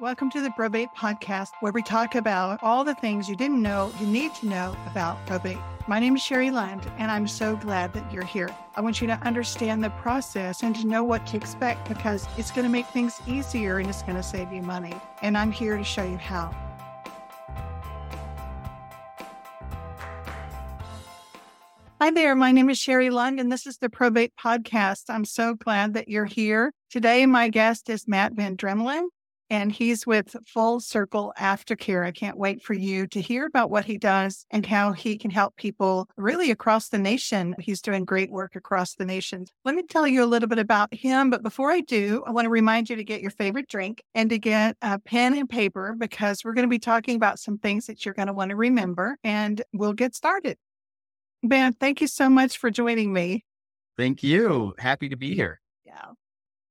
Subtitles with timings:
[0.00, 3.92] Welcome to the Probate Podcast, where we talk about all the things you didn't know
[4.00, 5.58] you need to know about probate.
[5.88, 8.48] My name is Sherry Lund, and I'm so glad that you're here.
[8.76, 12.50] I want you to understand the process and to know what to expect because it's
[12.50, 14.94] going to make things easier and it's going to save you money.
[15.20, 16.50] And I'm here to show you how.
[22.00, 25.10] Hi there, my name is Sherry Lund, and this is the Probate Podcast.
[25.10, 26.72] I'm so glad that you're here.
[26.88, 29.08] Today, my guest is Matt Van Drimmelen
[29.50, 32.06] and he's with Full Circle Aftercare.
[32.06, 35.30] I can't wait for you to hear about what he does and how he can
[35.30, 37.56] help people really across the nation.
[37.58, 39.46] He's doing great work across the nation.
[39.64, 41.28] Let me tell you a little bit about him.
[41.28, 44.30] But before I do, I want to remind you to get your favorite drink and
[44.30, 47.86] to get a pen and paper because we're going to be talking about some things
[47.86, 50.56] that you're going to want to remember and we'll get started.
[51.42, 53.44] Ben, thank you so much for joining me.
[53.96, 54.74] Thank you.
[54.78, 55.60] Happy to be here.
[55.84, 56.12] Yeah.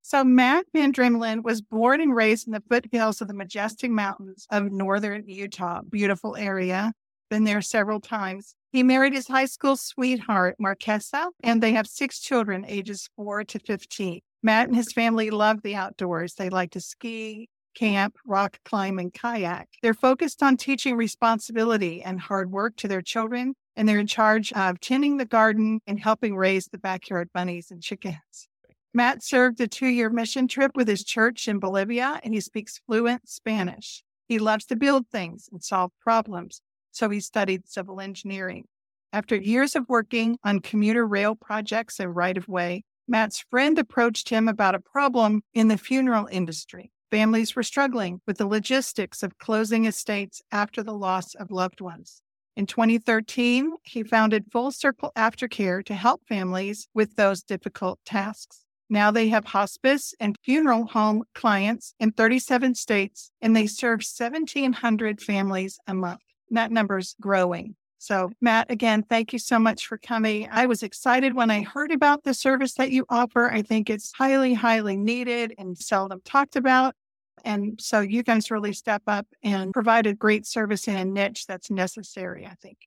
[0.10, 4.48] So Matt Van Drimmelen was born and raised in the foothills of the majestic mountains
[4.50, 5.82] of northern Utah.
[5.88, 6.94] Beautiful area.
[7.30, 8.56] Been there several times.
[8.72, 13.60] He married his high school sweetheart, Marquessa, and they have six children, ages four to
[13.60, 14.22] 15.
[14.42, 16.34] Matt and his family love the outdoors.
[16.34, 19.68] They like to ski, camp, rock climb, and kayak.
[19.84, 24.52] They're focused on teaching responsibility and hard work to their children, and they're in charge
[24.54, 28.49] of tending the garden and helping raise the backyard bunnies and chickens.
[28.94, 32.82] Matt served a two year mission trip with his church in Bolivia and he speaks
[32.86, 34.04] fluent Spanish.
[34.28, 38.66] He loves to build things and solve problems, so he studied civil engineering.
[39.14, 44.30] After years of working on commuter rail projects and right of way, Matt's friend approached
[44.30, 46.92] him about a problem in the funeral industry.
[47.10, 52.22] Families were struggling with the logistics of closing estates after the loss of loved ones.
[52.56, 58.66] In 2013, he founded Full Circle Aftercare to help families with those difficult tasks.
[58.90, 65.22] Now they have hospice and funeral home clients in 37 states, and they serve 1,700
[65.22, 66.22] families a month.
[66.50, 67.76] That number's growing.
[68.00, 70.48] So, Matt, again, thank you so much for coming.
[70.52, 73.52] I was excited when I heard about the service that you offer.
[73.52, 76.96] I think it's highly, highly needed and seldom talked about.
[77.44, 81.46] And so you guys really step up and provide a great service in a niche
[81.46, 82.78] that's necessary, I think.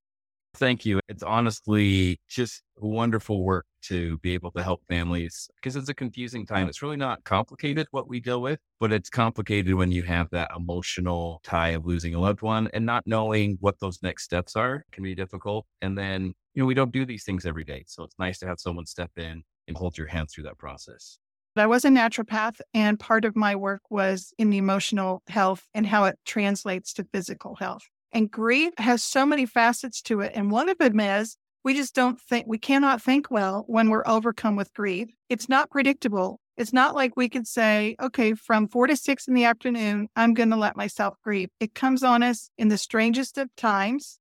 [0.54, 1.00] Thank you.
[1.08, 6.44] It's honestly just wonderful work to be able to help families because it's a confusing
[6.44, 6.68] time.
[6.68, 10.50] It's really not complicated what we deal with, but it's complicated when you have that
[10.54, 14.84] emotional tie of losing a loved one and not knowing what those next steps are
[14.92, 15.66] can be difficult.
[15.80, 17.84] And then, you know, we don't do these things every day.
[17.86, 21.18] So it's nice to have someone step in and hold your hand through that process.
[21.56, 25.86] I was a naturopath, and part of my work was in the emotional health and
[25.86, 27.82] how it translates to physical health.
[28.12, 30.32] And grief has so many facets to it.
[30.34, 34.06] And one of them is we just don't think, we cannot think well when we're
[34.06, 35.08] overcome with grief.
[35.28, 36.40] It's not predictable.
[36.56, 40.34] It's not like we could say, okay, from four to six in the afternoon, I'm
[40.34, 41.48] going to let myself grieve.
[41.60, 44.18] It comes on us in the strangest of times.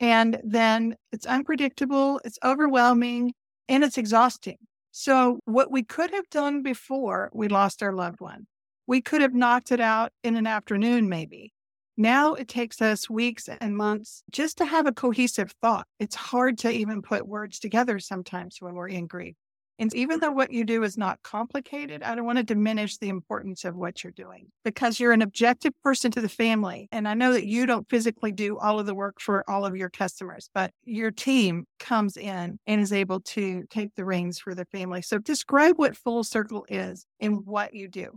[0.00, 3.34] And then it's unpredictable, it's overwhelming,
[3.68, 4.56] and it's exhausting.
[4.90, 8.46] So, what we could have done before we lost our loved one,
[8.86, 11.52] we could have knocked it out in an afternoon, maybe.
[11.96, 15.86] Now it takes us weeks and months just to have a cohesive thought.
[15.98, 19.36] It's hard to even put words together sometimes when we're in grief.
[19.78, 20.20] And even mm.
[20.20, 23.74] though what you do is not complicated, I don't want to diminish the importance of
[23.74, 26.88] what you're doing because you're an objective person to the family.
[26.92, 29.76] And I know that you don't physically do all of the work for all of
[29.76, 34.54] your customers, but your team comes in and is able to take the reins for
[34.54, 35.02] the family.
[35.02, 38.10] So describe what Full Circle is and what you do.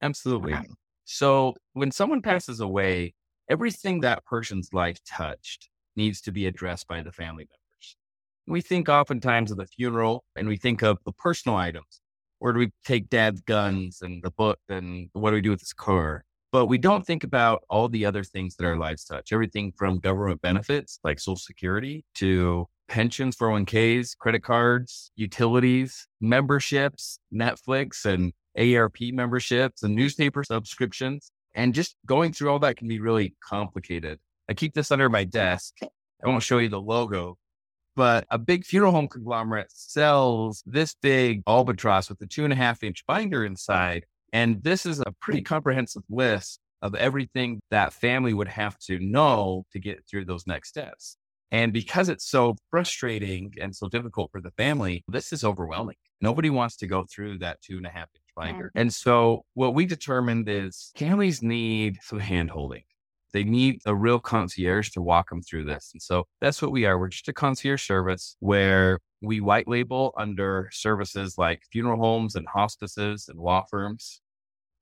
[0.00, 0.54] Absolutely.
[1.12, 3.14] So when someone passes away,
[3.48, 7.96] everything that person's life touched needs to be addressed by the family members.
[8.46, 12.00] We think oftentimes of the funeral and we think of the personal items.
[12.38, 15.58] Where do we take dad's guns and the book and what do we do with
[15.58, 16.24] his car?
[16.52, 19.32] But we don't think about all the other things that our lives touch.
[19.32, 28.04] Everything from government benefits like Social Security to pensions, 401ks, credit cards, utilities, memberships, Netflix,
[28.04, 31.30] and AARP memberships and newspaper subscriptions.
[31.54, 34.18] And just going through all that can be really complicated.
[34.48, 35.74] I keep this under my desk.
[35.82, 37.38] I won't show you the logo,
[37.96, 42.56] but a big funeral home conglomerate sells this big albatross with a two and a
[42.56, 44.06] half inch binder inside.
[44.32, 49.64] And this is a pretty comprehensive list of everything that family would have to know
[49.72, 51.16] to get through those next steps.
[51.52, 55.96] And because it's so frustrating and so difficult for the family, this is overwhelming.
[56.20, 58.24] Nobody wants to go through that two and a half inch
[58.74, 62.82] And so what we determined is families need some hand holding.
[63.32, 65.90] They need a real concierge to walk them through this.
[65.92, 66.98] And so that's what we are.
[66.98, 72.46] We're just a concierge service where we white label under services like funeral homes and
[72.48, 74.20] hospices and law firms.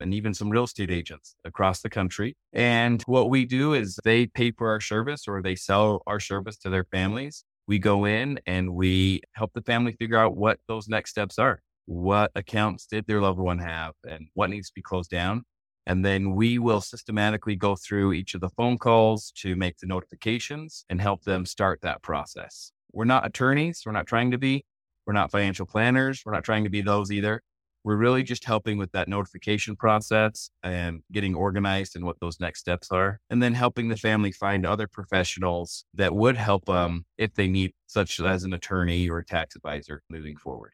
[0.01, 2.37] and even some real estate agents across the country.
[2.53, 6.57] And what we do is they pay for our service or they sell our service
[6.59, 7.45] to their families.
[7.67, 11.61] We go in and we help the family figure out what those next steps are.
[11.89, 15.45] What accounts did their loved one have and what needs to be closed down?
[15.87, 19.87] And then we will systematically go through each of the phone calls to make the
[19.87, 22.73] notifications and help them start that process.
[22.93, 23.85] We're not attorneys.
[23.87, 24.67] We're not trying to be.
[25.07, 26.21] We're not financial planners.
[26.27, 27.41] We're not trying to be those either.
[27.85, 32.61] We're really just helping with that notification process and getting organized and what those next
[32.61, 33.19] steps are.
[33.31, 37.73] And then helping the family find other professionals that would help them if they need,
[37.87, 40.73] such as an attorney or a tax advisor moving forward.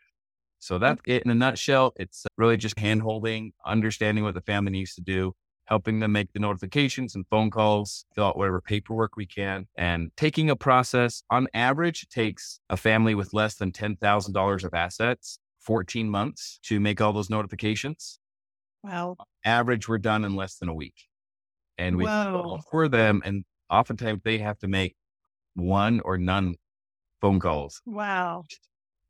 [0.64, 0.80] So mm.
[0.80, 1.92] that's it in a nutshell.
[1.96, 5.34] It's uh, really just hand holding, understanding what the family needs to do,
[5.66, 10.10] helping them make the notifications and phone calls, fill out whatever paperwork we can, and
[10.16, 16.08] taking a process on average takes a family with less than $10,000 of assets 14
[16.08, 18.18] months to make all those notifications.
[18.82, 19.16] Wow.
[19.44, 21.08] Average, we're done in less than a week.
[21.76, 22.04] And we
[22.70, 23.20] for them.
[23.24, 24.94] And oftentimes they have to make
[25.54, 26.56] one or none
[27.20, 27.82] phone calls.
[27.84, 28.44] Wow.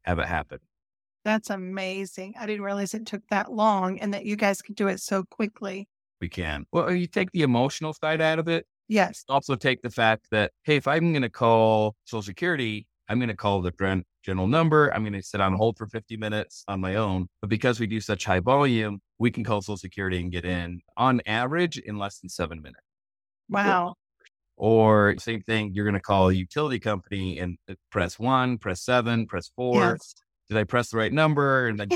[0.02, 0.58] Have it happen.
[1.24, 2.34] That's amazing.
[2.38, 5.24] I didn't realize it took that long and that you guys could do it so
[5.24, 5.88] quickly.
[6.20, 6.66] We can.
[6.70, 8.66] Well, you take the emotional side out of it.
[8.88, 9.24] Yes.
[9.28, 13.28] Also take the fact that, hey, if I'm going to call Social Security, I'm going
[13.28, 14.92] to call the general number.
[14.94, 17.28] I'm going to sit on hold for 50 minutes on my own.
[17.40, 20.80] But because we do such high volume, we can call Social Security and get in
[20.98, 22.84] on average in less than seven minutes.
[23.48, 23.94] Wow.
[24.56, 28.82] Or same thing, you're going to call a utility company and uh, press one, press
[28.82, 29.80] seven, press four.
[29.80, 30.14] Yes
[30.48, 31.68] did I press the right number?
[31.68, 31.88] And then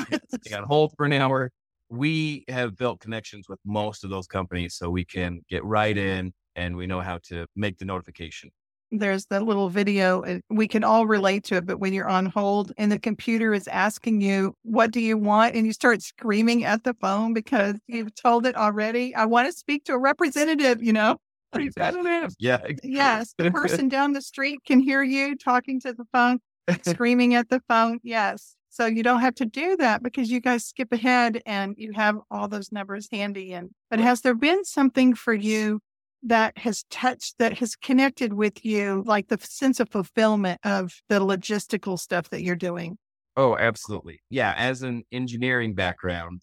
[0.43, 1.51] stay on hold for an hour.
[1.91, 6.33] We have built connections with most of those companies so we can get right in
[6.55, 8.51] and we know how to make the notification.
[8.91, 10.41] There's that little video.
[10.49, 13.69] We can all relate to it, but when you're on hold and the computer is
[13.69, 15.55] asking you, What do you want?
[15.55, 19.15] And you start screaming at the phone because you've told it already.
[19.15, 21.19] I want to speak to a representative, you know?
[21.55, 22.35] Representative.
[22.39, 22.67] Yeah.
[22.83, 23.35] Yes.
[23.37, 26.41] The person down the street can hear you talking to the phone
[26.83, 28.01] screaming at the phone.
[28.03, 28.57] Yes.
[28.71, 32.19] So you don't have to do that because you guys skip ahead and you have
[32.31, 33.53] all those numbers handy.
[33.53, 35.81] And but has there been something for you
[36.23, 41.21] that has touched, that has connected with you, like the sense of fulfillment of the
[41.21, 42.99] logistical stuff that you're doing?
[43.37, 44.21] Oh, absolutely.
[44.31, 44.55] Yeah.
[44.57, 46.43] As an engineering background,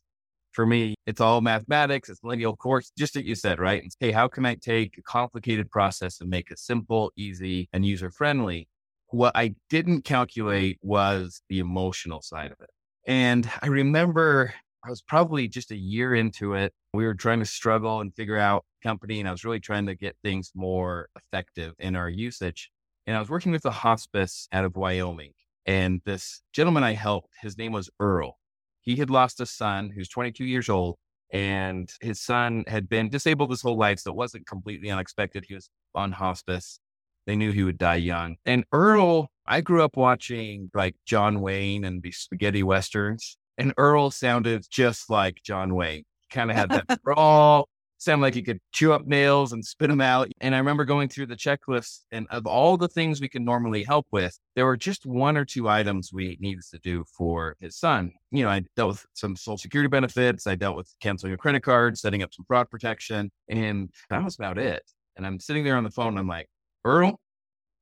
[0.56, 3.83] for me, it's all mathematics, it's lineal course, just what you said, right?
[3.83, 7.86] And hey, how can I take a complicated process and make it simple, easy, and
[7.86, 8.69] user friendly?
[9.10, 12.69] What I didn't calculate was the emotional side of it.
[13.07, 14.54] And I remember
[14.86, 16.74] I was probably just a year into it.
[16.94, 19.96] We were trying to struggle and figure out company, and I was really trying to
[19.96, 22.72] get things more effective in our usage.
[23.07, 25.34] And I was working with a hospice out of Wyoming.
[25.66, 28.38] And this gentleman I helped, his name was Earl.
[28.81, 30.98] He had lost a son who's 22 years old,
[31.31, 34.00] and his son had been disabled his whole life.
[34.00, 35.46] So it wasn't completely unexpected.
[35.48, 36.80] He was on hospice.
[37.25, 38.38] They knew he would die young.
[38.45, 44.12] And Earl, I grew up watching like John Wayne and the spaghetti westerns, and Earl
[44.12, 46.04] sounded just like John Wayne.
[46.31, 47.63] Kind of had that raw,
[47.98, 50.30] sound like he could chew up nails and spit them out.
[50.42, 53.83] And I remember going through the checklist, and of all the things we can normally
[53.83, 57.77] help with, there were just one or two items we needed to do for his
[57.77, 58.12] son.
[58.31, 61.63] You know, I dealt with some social security benefits, I dealt with canceling a credit
[61.63, 64.83] card, setting up some fraud protection, and that was about it.
[65.18, 66.48] And I'm sitting there on the phone, and I'm like,
[66.86, 67.20] Earl,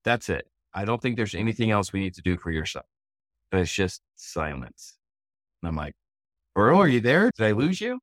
[0.03, 0.47] that's it.
[0.73, 2.83] I don't think there's anything else we need to do for your son.
[3.51, 4.97] But it's just silence.
[5.61, 5.93] And I'm like,
[6.55, 7.29] Earl, are you there?
[7.37, 7.99] Did I lose you?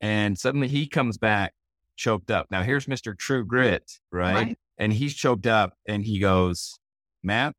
[0.00, 1.54] And suddenly he comes back
[1.96, 2.48] choked up.
[2.50, 3.16] Now here's Mr.
[3.16, 4.34] True Grit, right?
[4.34, 4.58] right?
[4.78, 6.78] And he's choked up and he goes,
[7.22, 7.54] Matt,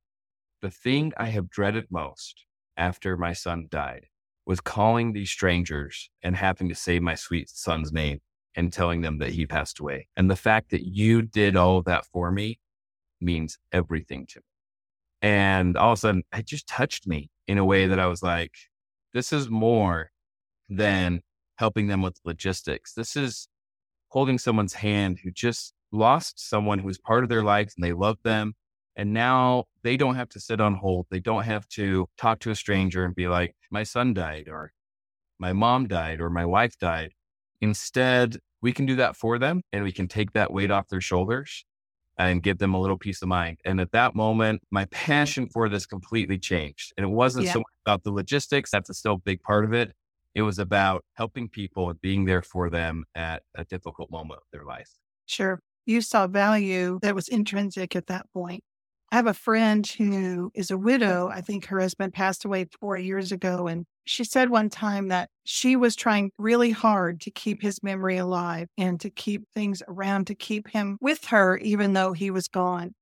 [0.62, 4.08] the thing I have dreaded most after my son died
[4.46, 8.20] was calling these strangers and having to say my sweet son's name
[8.56, 10.08] and telling them that he passed away.
[10.18, 12.60] And the fact that you did all of that for me
[13.24, 14.44] means everything to me.
[15.22, 18.22] And all of a sudden, it just touched me in a way that I was
[18.22, 18.54] like,
[19.14, 20.12] this is more
[20.70, 21.22] than
[21.56, 22.94] helping them with logistics.
[22.94, 23.48] This is
[24.10, 27.94] holding someone's hand who just lost someone who was part of their life and they
[27.94, 28.54] love them.
[28.96, 31.08] And now they don't have to sit on hold.
[31.10, 34.74] They don't have to talk to a stranger and be like, my son died or
[35.40, 37.14] my mom died or my wife died.
[37.62, 41.02] Instead, we can do that for them and we can take that weight off their
[41.02, 41.66] shoulders
[42.18, 43.58] and give them a little peace of mind.
[43.66, 46.94] And at that moment, my passion for this completely changed.
[46.98, 47.54] And it wasn't yeah.
[47.54, 49.94] so much about the logistics, that's a still a big part of it.
[50.36, 54.48] It was about helping people and being there for them at a difficult moment of
[54.52, 54.90] their life.
[55.26, 55.60] Sure.
[55.86, 58.64] You saw value that was intrinsic at that point.
[59.12, 61.30] I have a friend who is a widow.
[61.32, 65.30] I think her husband passed away four years ago, and She said one time that
[65.44, 70.28] she was trying really hard to keep his memory alive and to keep things around
[70.28, 72.96] to keep him with her, even though he was gone.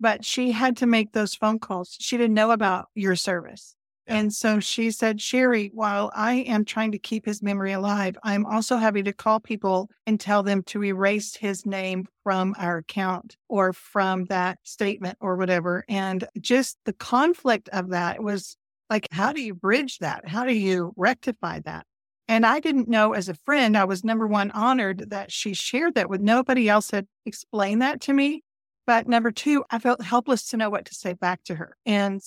[0.00, 1.96] But she had to make those phone calls.
[2.00, 3.74] She didn't know about your service.
[4.06, 8.44] And so she said, Sherry, while I am trying to keep his memory alive, I'm
[8.44, 13.36] also having to call people and tell them to erase his name from our account
[13.48, 15.84] or from that statement or whatever.
[15.88, 18.58] And just the conflict of that was
[18.90, 20.28] like, how do you bridge that?
[20.28, 21.86] How do you rectify that?
[22.26, 25.94] And I didn't know as a friend, I was number one honored that she shared
[25.94, 28.42] that with nobody else had explained that to me.
[28.86, 31.76] But number two, I felt helpless to know what to say back to her.
[31.84, 32.20] And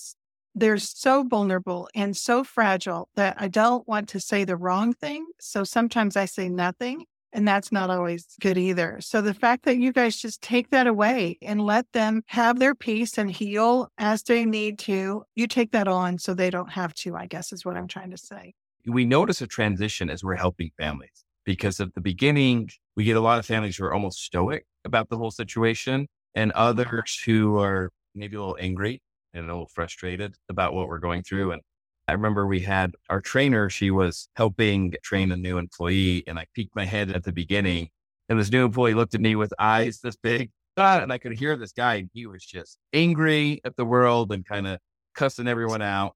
[0.54, 5.26] they're so vulnerable and so fragile that I don't want to say the wrong thing.
[5.40, 8.98] So sometimes I say nothing, and that's not always good either.
[9.00, 12.74] So the fact that you guys just take that away and let them have their
[12.74, 16.94] peace and heal as they need to, you take that on so they don't have
[16.94, 18.54] to, I guess is what I'm trying to say.
[18.86, 23.20] We notice a transition as we're helping families because at the beginning, we get a
[23.20, 26.60] lot of families who are almost stoic about the whole situation and mm-hmm.
[26.60, 29.00] others who are maybe a little angry
[29.34, 31.52] and a little frustrated about what we're going through.
[31.52, 31.62] And
[32.08, 36.46] I remember we had our trainer, she was helping train a new employee, and I
[36.54, 37.90] peeked my head at the beginning.
[38.30, 41.56] And this new employee looked at me with eyes this big, and I could hear
[41.56, 41.96] this guy.
[41.96, 44.78] and He was just angry at the world and kind of
[45.14, 46.14] cussing everyone out.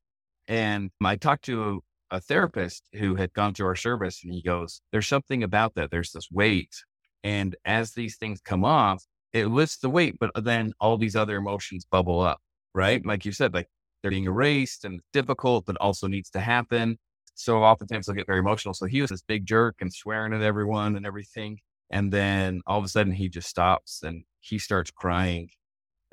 [0.49, 4.81] And I talked to a therapist who had gone to our service, and he goes,
[4.93, 5.91] There's something about that.
[5.91, 6.75] There's this weight.
[7.23, 11.37] And as these things come off, it lifts the weight, but then all these other
[11.37, 12.41] emotions bubble up
[12.75, 13.05] right?
[13.05, 13.69] Like you said, like
[14.03, 16.99] they're being erased and difficult, but also needs to happen.
[17.35, 18.75] So oftentimes they'll get very emotional.
[18.75, 21.59] So he was this big jerk and swearing at everyone and everything.
[21.91, 25.49] And then all of a sudden he just stops and he starts crying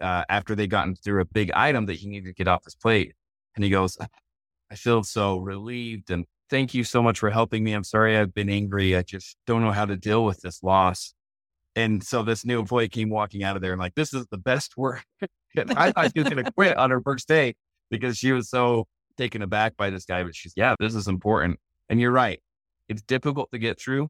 [0.01, 2.75] uh, after they gotten through a big item that he needed to get off his
[2.75, 3.13] plate.
[3.55, 3.98] And he goes,
[4.72, 7.74] I feel so relieved and thank you so much for helping me.
[7.74, 8.96] I'm sorry I've been angry.
[8.96, 11.13] I just don't know how to deal with this loss.
[11.75, 14.38] And so this new employee came walking out of there and like, this is the
[14.38, 15.03] best work
[15.58, 17.55] I thought she was going to quit on her first day
[17.89, 20.24] because she was so taken aback by this guy.
[20.24, 21.60] But she's, yeah, this is important.
[21.89, 22.41] And you're right.
[22.88, 24.08] It's difficult to get through.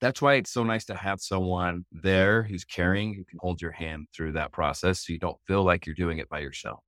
[0.00, 3.70] That's why it's so nice to have someone there who's caring, who can hold your
[3.70, 6.80] hand through that process so you don't feel like you're doing it by yourself.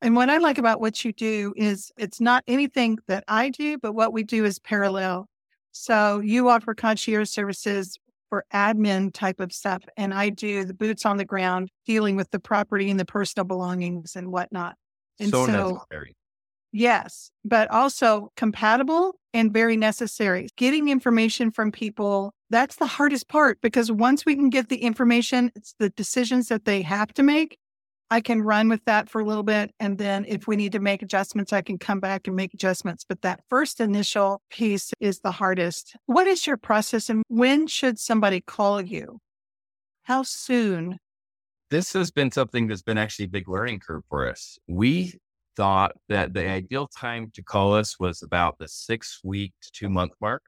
[0.00, 3.78] And what I like about what you do is it's not anything that I do,
[3.78, 5.28] but what we do is parallel.
[5.70, 9.82] So you offer concierge services for admin type of stuff.
[9.96, 13.44] And I do the boots on the ground, dealing with the property and the personal
[13.44, 14.76] belongings and whatnot.
[15.18, 16.16] And so, so necessary.
[16.72, 20.48] Yes, but also compatible and very necessary.
[20.56, 25.52] Getting information from people, that's the hardest part because once we can get the information,
[25.54, 27.58] it's the decisions that they have to make.
[28.10, 29.70] I can run with that for a little bit.
[29.80, 33.06] And then if we need to make adjustments, I can come back and make adjustments.
[33.08, 35.96] But that first initial piece is the hardest.
[36.06, 39.18] What is your process and when should somebody call you?
[40.02, 40.98] How soon?
[41.72, 44.58] This has been something that's been actually a big learning curve for us.
[44.68, 45.14] We
[45.56, 49.88] thought that the ideal time to call us was about the six week to two
[49.88, 50.42] month mark.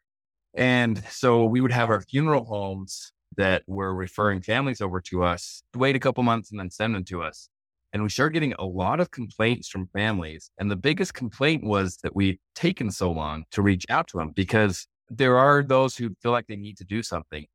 [0.53, 5.63] And so we would have our funeral homes that were referring families over to us,
[5.75, 7.49] wait a couple months and then send them to us.
[7.95, 10.51] And we started getting a lot of complaints from families.
[10.59, 14.33] And the biggest complaint was that we'd taken so long to reach out to them
[14.37, 17.47] because there are those who feel like they need to do something.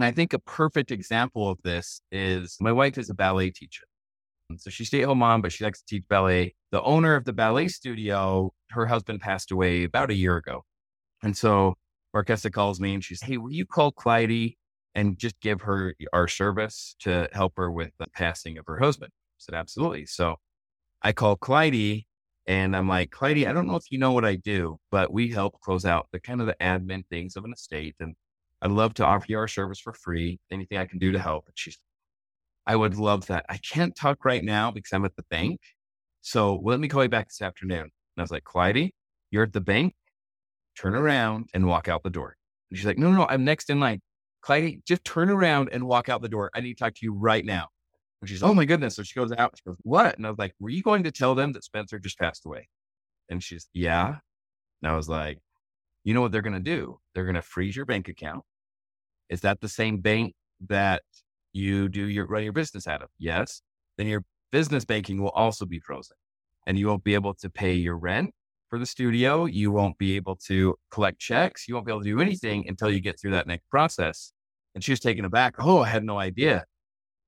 [0.00, 3.84] And I think a perfect example of this is my wife is a ballet teacher.
[4.56, 6.54] So she's stay at home mom, but she likes to teach ballet.
[6.70, 10.62] The owner of the ballet studio, her husband passed away about a year ago.
[11.22, 11.74] And so
[12.16, 14.54] Marquessa calls me and she's, Hey, will you call Clyde
[14.94, 19.10] and just give her our service to help her with the passing of her husband?
[19.12, 20.06] I said, absolutely.
[20.06, 20.36] So
[21.02, 22.04] I call Clyde
[22.46, 25.28] and I'm like, Clyde, I don't know if you know what I do, but we
[25.28, 27.96] help close out the kind of the admin things of an estate.
[28.00, 28.14] And
[28.62, 30.38] I'd love to offer you our service for free.
[30.50, 31.46] Anything I can do to help.
[31.46, 31.78] And she's,
[32.66, 33.46] I would love that.
[33.48, 35.60] I can't talk right now because I'm at the bank.
[36.20, 37.80] So let me call you back this afternoon.
[37.80, 38.90] And I was like, Clyde,
[39.30, 39.94] you're at the bank.
[40.76, 42.36] Turn around and walk out the door.
[42.70, 44.00] And she's like, no, no, no, I'm next in line.
[44.42, 46.50] Clyde, just turn around and walk out the door.
[46.54, 47.68] I need to talk to you right now.
[48.20, 48.96] And she's, oh my goodness.
[48.96, 49.54] So she goes out.
[49.56, 50.16] She goes, what?
[50.16, 52.68] And I was like, were you going to tell them that Spencer just passed away?
[53.30, 54.18] And she's, yeah.
[54.82, 55.38] And I was like,
[56.04, 56.98] you know what they're going to do?
[57.14, 58.42] They're going to freeze your bank account.
[59.30, 60.34] Is that the same bank
[60.68, 61.02] that
[61.52, 63.08] you do your run your business out of?
[63.18, 63.62] Yes.
[63.96, 66.16] Then your business banking will also be frozen
[66.66, 68.32] and you won't be able to pay your rent
[68.68, 69.46] for the studio.
[69.46, 71.66] You won't be able to collect checks.
[71.66, 74.32] You won't be able to do anything until you get through that next process.
[74.74, 75.54] And she was taken aback.
[75.58, 76.64] Oh, I had no idea.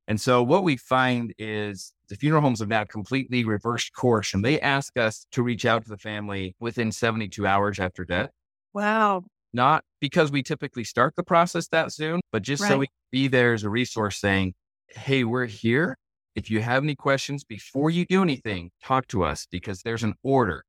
[0.08, 4.44] And so what we find is the funeral homes have now completely reversed course and
[4.44, 8.30] they ask us to reach out to the family within 72 hours after death.
[8.74, 9.24] Wow.
[9.52, 12.68] Not because we typically start the process that soon, but just right.
[12.68, 14.54] so we can be there as a resource saying,
[14.88, 15.96] Hey, we're here.
[16.34, 20.14] If you have any questions before you do anything, talk to us because there's an
[20.22, 20.64] order.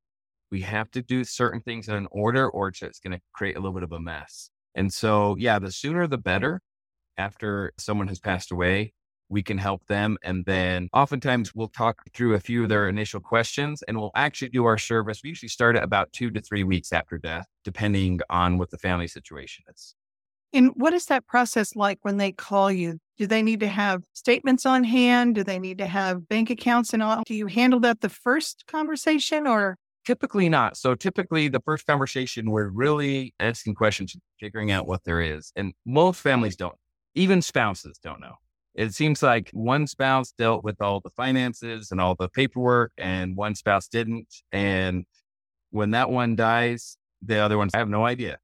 [0.51, 3.55] We have to do certain things in an order or it's just going to create
[3.55, 4.49] a little bit of a mess.
[4.75, 6.59] And so, yeah, the sooner the better
[7.17, 8.93] after someone has passed away
[9.33, 10.17] we can help them.
[10.23, 14.49] And then oftentimes we'll talk through a few of their initial questions and we'll actually
[14.49, 15.21] do our service.
[15.23, 18.77] We usually start at about two to three weeks after death, depending on what the
[18.77, 19.95] family situation is.
[20.53, 22.99] And what is that process like when they call you?
[23.17, 25.35] Do they need to have statements on hand?
[25.35, 27.23] Do they need to have bank accounts and all?
[27.25, 29.77] Do you handle that the first conversation or?
[30.05, 30.77] Typically not.
[30.77, 35.51] So typically the first conversation, we're really asking questions, figuring out what there is.
[35.55, 36.75] And most families don't,
[37.15, 38.35] even spouses don't know
[38.75, 43.35] it seems like one spouse dealt with all the finances and all the paperwork and
[43.35, 44.33] one spouse didn't.
[44.51, 45.05] And
[45.69, 48.37] when that one dies, the other ones, I have no idea.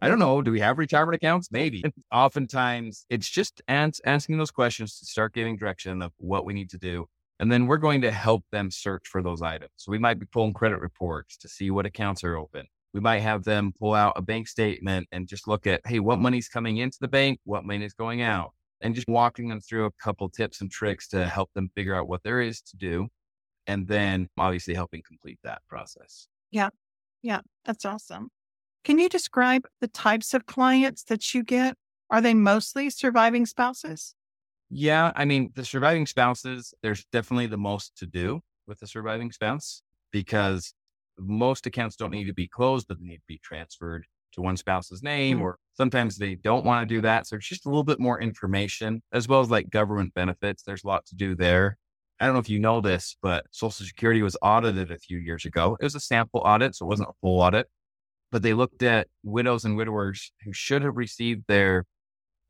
[0.00, 0.42] I don't know.
[0.42, 1.48] Do we have retirement accounts?
[1.50, 1.84] Maybe.
[2.12, 6.70] Oftentimes, it's just ans- asking those questions to start getting direction of what we need
[6.70, 7.06] to do.
[7.40, 9.72] And then we're going to help them search for those items.
[9.76, 12.66] So we might be pulling credit reports to see what accounts are open.
[12.92, 16.20] We might have them pull out a bank statement and just look at, hey, what
[16.20, 17.40] money's coming into the bank?
[17.44, 18.52] What money is going out?
[18.80, 22.08] And just walking them through a couple tips and tricks to help them figure out
[22.08, 23.08] what there is to do.
[23.66, 26.28] And then obviously helping complete that process.
[26.50, 26.68] Yeah.
[27.22, 27.40] Yeah.
[27.64, 28.28] That's awesome.
[28.84, 31.76] Can you describe the types of clients that you get?
[32.10, 34.14] Are they mostly surviving spouses?
[34.68, 35.12] Yeah.
[35.16, 39.80] I mean, the surviving spouses, there's definitely the most to do with the surviving spouse
[40.10, 40.74] because
[41.18, 44.56] most accounts don't need to be closed, but they need to be transferred to one
[44.56, 45.46] spouse's name, mm-hmm.
[45.46, 47.26] or sometimes they don't want to do that.
[47.26, 50.62] So it's just a little bit more information, as well as like government benefits.
[50.62, 51.76] There's a lot to do there.
[52.20, 55.44] I don't know if you know this, but Social Security was audited a few years
[55.44, 55.76] ago.
[55.80, 57.66] It was a sample audit, so it wasn't a full audit,
[58.30, 61.86] but they looked at widows and widowers who should have received their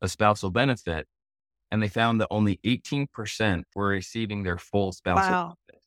[0.05, 1.07] spousal benefit,
[1.71, 5.55] and they found that only 18% were receiving their full spousal wow.
[5.67, 5.81] benefit.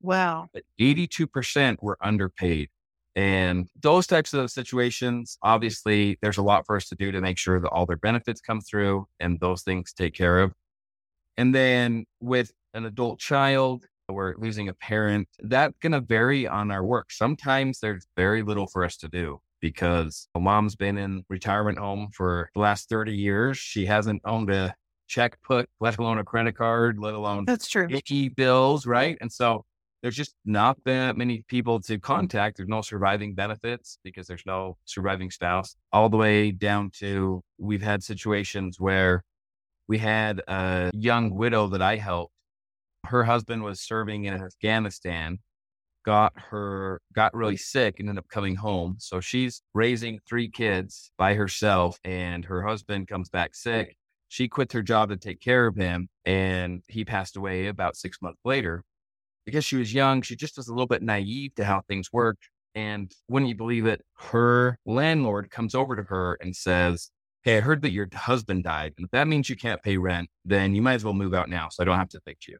[0.00, 0.48] Wow.
[0.52, 2.68] But 82% were underpaid.
[3.16, 7.38] And those types of situations, obviously, there's a lot for us to do to make
[7.38, 10.52] sure that all their benefits come through and those things take care of.
[11.38, 16.70] And then with an adult child, we're losing a parent, that's going to vary on
[16.70, 17.10] our work.
[17.10, 22.50] Sometimes there's very little for us to do because mom's been in retirement home for
[22.54, 23.56] the last 30 years.
[23.56, 24.74] She hasn't owned a
[25.08, 27.86] check put, let alone a credit card, let alone that's true.
[27.90, 29.16] icky bills, right?
[29.20, 29.64] And so
[30.02, 32.56] there's just not that many people to contact.
[32.56, 37.82] There's no surviving benefits because there's no surviving spouse, all the way down to we've
[37.82, 39.24] had situations where
[39.88, 42.32] we had a young widow that I helped.
[43.04, 45.38] Her husband was serving in Afghanistan,
[46.04, 48.96] got her, got really sick and ended up coming home.
[48.98, 53.96] So she's raising three kids by herself and her husband comes back sick.
[54.28, 58.20] She quit her job to take care of him and he passed away about six
[58.20, 58.82] months later
[59.46, 62.36] because she was young, she just was a little bit naive to how things work.
[62.74, 64.02] And wouldn't you believe it?
[64.18, 67.10] Her landlord comes over to her and says,
[67.42, 68.92] Hey, I heard that your husband died.
[68.98, 71.48] And if that means you can't pay rent, then you might as well move out
[71.48, 71.68] now.
[71.70, 72.58] So I don't have to evict you.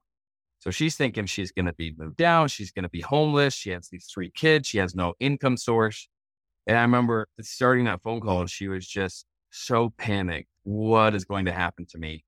[0.61, 2.51] So she's thinking she's going to be moved out.
[2.51, 3.53] She's going to be homeless.
[3.53, 4.68] She has these three kids.
[4.68, 6.09] She has no income source.
[6.68, 10.49] And I remember starting that phone call, she was just so panicked.
[10.62, 12.25] What is going to happen to me?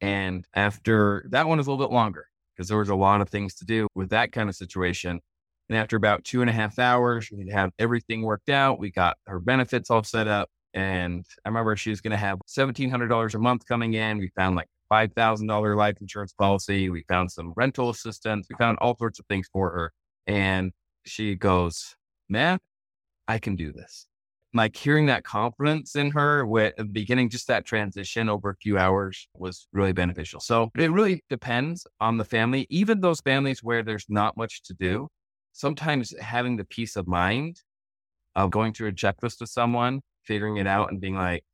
[0.00, 2.26] And after that one was a little bit longer
[2.62, 5.18] because there was a lot of things to do with that kind of situation.
[5.68, 8.78] And after about two and a half hours, we had everything worked out.
[8.78, 10.48] We got her benefits all set up.
[10.74, 14.18] And I remember she was going to have $1,700 a month coming in.
[14.18, 16.88] We found like $5,000 life insurance policy.
[16.88, 18.46] We found some rental assistance.
[18.48, 19.92] We found all sorts of things for her.
[20.28, 20.70] And
[21.04, 21.96] she goes,
[22.28, 22.60] man,
[23.26, 24.06] I can do this
[24.54, 28.78] like hearing that confidence in her with uh, beginning just that transition over a few
[28.78, 30.40] hours was really beneficial.
[30.40, 34.74] So it really depends on the family, even those families where there's not much to
[34.74, 35.08] do.
[35.52, 37.60] Sometimes having the peace of mind
[38.34, 41.44] of going through a checklist with someone, figuring it out and being like,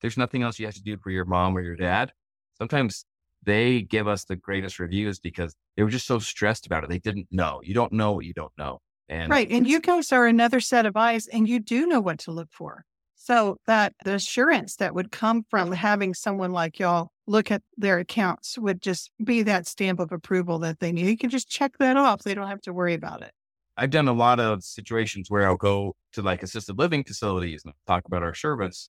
[0.00, 2.12] there's nothing else you have to do for your mom or your dad.
[2.56, 3.04] Sometimes
[3.42, 6.90] they give us the greatest reviews because they were just so stressed about it.
[6.90, 7.60] They didn't know.
[7.62, 8.80] You don't know what you don't know.
[9.08, 9.48] And right.
[9.50, 12.48] And you guys are another set of eyes and you do know what to look
[12.52, 12.84] for.
[13.14, 17.98] So that the assurance that would come from having someone like y'all look at their
[17.98, 21.06] accounts would just be that stamp of approval that they need.
[21.06, 22.22] You can just check that off.
[22.22, 23.32] They don't have to worry about it.
[23.76, 27.74] I've done a lot of situations where I'll go to like assisted living facilities and
[27.86, 28.88] talk about our service.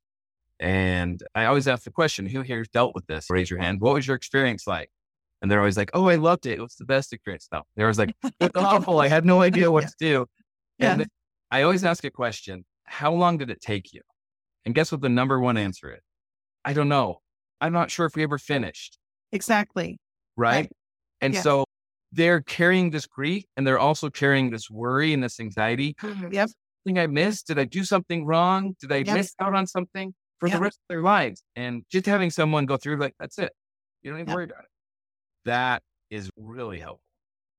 [0.59, 3.29] And I always ask the question, who here's dealt with this?
[3.29, 3.81] Raise your hand.
[3.81, 4.89] What was your experience like?
[5.41, 6.59] And they're always like, "Oh, I loved it.
[6.59, 8.99] It was the best experience." No, they're always like, "It's awful.
[8.99, 10.25] I had no idea what to do."
[10.77, 10.93] Yeah.
[10.93, 11.07] And
[11.51, 14.01] I always ask a question: How long did it take you?
[14.65, 16.01] And guess what the number one answer is?
[16.65, 17.19] I don't know.
[17.61, 18.97] I'm not sure if we ever finished.
[19.31, 19.97] Exactly.
[20.35, 20.55] Right.
[20.55, 20.71] Right.
[21.21, 21.41] And Yeah.
[21.41, 21.65] so
[22.11, 25.93] they're carrying this grief and they're also carrying this worry and this anxiety.
[26.01, 26.33] Mm-hmm.
[26.33, 26.49] Yep.
[26.85, 27.47] Something I missed?
[27.47, 28.75] Did I do something wrong?
[28.81, 29.15] Did I Yep.
[29.15, 30.57] miss out on something for Yep.
[30.57, 31.43] the rest of their lives?
[31.55, 33.53] And just having someone go through like, that's it.
[34.01, 34.35] You don't even Yep.
[34.35, 34.69] worry about it.
[35.45, 37.03] That is really helpful.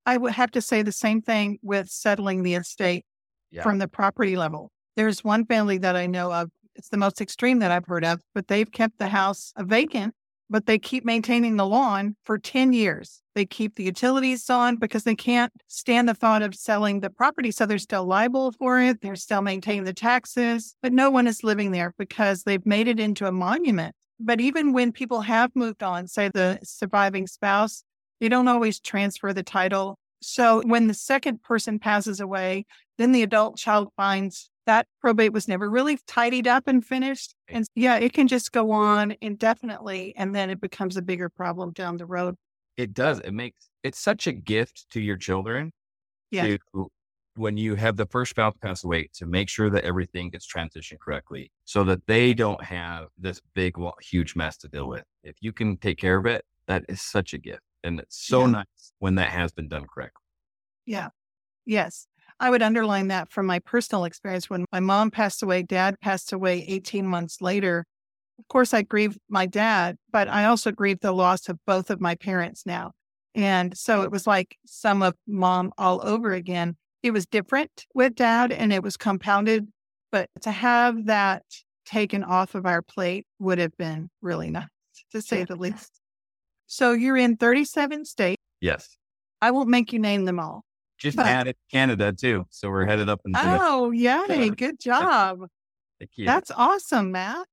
[0.06, 3.04] I would have to say the same thing with settling the estate
[3.50, 3.62] Yeah.
[3.62, 4.70] from the property level.
[4.96, 6.50] There's one family that I know of.
[6.74, 10.14] It's the most extreme that I've heard of, but they've kept the house uh, vacant,
[10.48, 13.22] but they keep maintaining the lawn for 10 years.
[13.34, 17.50] They keep the utilities on because they can't stand the thought of selling the property.
[17.50, 19.00] So they're still liable for it.
[19.02, 22.98] They're still maintaining the taxes, but no one is living there because they've made it
[22.98, 23.94] into a monument.
[24.20, 27.82] But even when people have moved on, say the surviving spouse,
[28.20, 29.98] they don't always transfer the title.
[30.20, 32.66] So when the second person passes away,
[32.98, 37.34] then the adult child finds that probate was never really tidied up and finished.
[37.48, 40.14] And yeah, it can just go on indefinitely.
[40.16, 42.36] And then it becomes a bigger problem down the road.
[42.76, 43.20] It does.
[43.20, 45.72] It makes it's such a gift to your children.
[46.30, 46.56] Yeah.
[46.74, 46.88] To,
[47.36, 50.98] when you have the first spouse pass away, to make sure that everything gets transitioned
[51.00, 55.04] correctly, so that they don't have this big, huge mess to deal with.
[55.22, 58.42] If you can take care of it, that is such a gift, and it's so
[58.42, 58.50] Yeah.
[58.52, 60.22] nice when that has been done correctly.
[60.86, 61.08] Yeah.
[61.66, 62.06] Yes.
[62.38, 64.48] I would underline that from my personal experience.
[64.48, 67.84] When my mom passed away, dad passed away 18 months later.
[68.38, 72.00] Of course, I grieved my dad, but I also grieved the loss of both of
[72.00, 72.92] my parents now.
[73.34, 76.76] And so it was like some of mom all over again.
[77.02, 79.68] It was different with dad and it was compounded,
[80.12, 81.44] but to have that
[81.86, 84.66] taken off of our plate would have been really nice,
[85.12, 85.46] to say Sure.
[85.46, 86.00] the least.
[86.66, 88.40] So you're in 37 states.
[88.60, 88.96] Yes,
[89.40, 90.64] I won't make you name them all.
[90.98, 93.40] just But- added Canada too, so we're headed up into.
[93.40, 94.22] the- Oh, yay.
[94.28, 94.48] Yeah.
[94.48, 95.38] Good job.
[95.98, 96.26] Thank you.
[96.26, 97.46] That's awesome, Matt.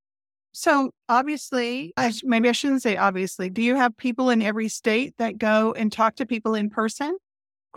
[0.51, 3.49] So, obviously, I, sh- maybe I shouldn't say obviously.
[3.49, 7.17] Do you have people in every state that go and talk to people in person?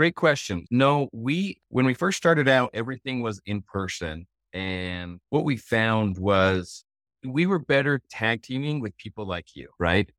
[0.00, 0.64] Great question.
[0.70, 4.26] No, we, when we first started out, everything was in person.
[4.54, 6.86] And what we found was
[7.22, 10.10] we were better tag teaming with people like you, right?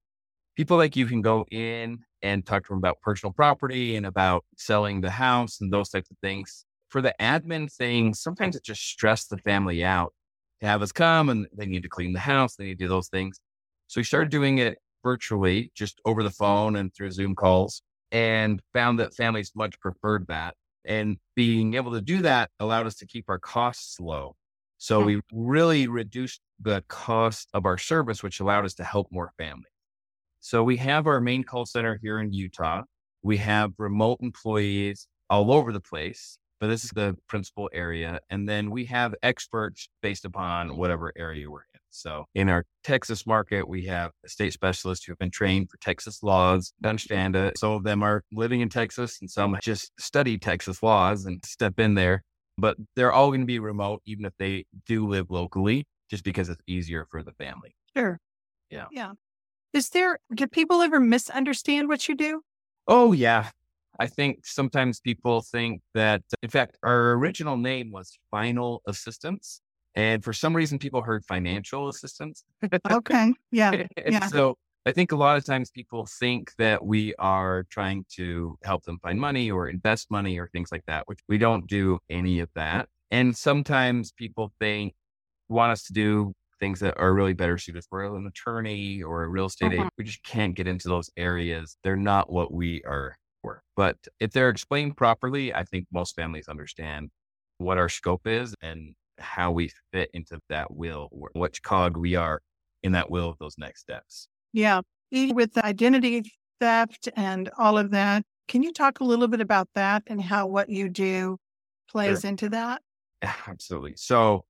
[0.56, 4.46] People like you can go in and talk to them about personal property and about
[4.56, 6.64] selling the house and those types of things.
[6.90, 10.14] For the admin thing, sometimes it just stressed the family out
[10.60, 12.88] to have us come and they need to clean the house, they need to do
[12.88, 13.40] those things.
[13.88, 18.62] So we started doing it virtually, just over the phone and through Zoom calls and
[18.74, 20.56] found that families much preferred that.
[20.86, 24.36] And being able to do that allowed us to keep our costs low.
[24.78, 25.06] So Hmm.
[25.06, 29.66] we really reduced the cost of our service, which allowed us to help more families.
[30.40, 32.84] So we have our main call center here in Utah.
[33.22, 38.20] We have remote employees all over the place, but this is the principal area.
[38.30, 41.71] And then we have experts based upon whatever area we're in.
[41.92, 46.24] So in our Texas market, we have state specialists who have been trained for Texas
[46.24, 47.58] laws to understand it.
[47.58, 51.80] Some of them are living in Texas and some just study Texas laws and step
[51.80, 52.24] in there.
[52.58, 56.50] But they're all going to be remote, even if they do live locally, just because
[56.50, 57.76] it's easier for the family.
[57.96, 58.20] Sure.
[58.70, 58.86] Yeah.
[58.92, 59.12] Yeah.
[59.74, 62.42] Is there, do people ever misunderstand what you do?
[62.88, 63.50] Oh, yeah.
[64.00, 69.62] I think sometimes people think that, in fact, our original name was Final Assistance.
[69.96, 72.44] And for some reason, people heard financial assistance.
[72.90, 73.34] Okay.
[73.52, 73.88] Yeah.
[74.08, 74.28] Yeah.
[74.30, 78.84] so I think a lot of times people think that we are trying to help
[78.84, 82.40] them find money or invest money or things like that, which we don't do any
[82.40, 82.90] of that.
[83.12, 84.94] And sometimes people think,
[85.50, 89.28] want us to do things that are really better suited for an attorney or a
[89.30, 89.74] real estate Uh-huh.
[89.74, 89.94] agent.
[89.98, 91.78] We just can't get into those areas.
[91.84, 93.64] They're not what we are for.
[93.76, 97.10] But if they're explained properly, I think most families understand
[97.58, 102.16] what our scope is and how we fit into that will, wh- which cog we
[102.16, 102.42] are
[102.84, 104.28] in that will of those next steps.
[104.54, 104.82] Yeah.
[105.12, 106.24] With the identity
[106.60, 110.48] theft and all of that, can you talk a little bit about that and how
[110.48, 111.38] what you do
[111.90, 112.82] plays into that?
[113.48, 113.94] Absolutely.
[113.96, 114.46] So